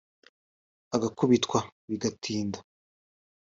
ugakubitwa 0.95 1.59
bigatinda 1.89 2.59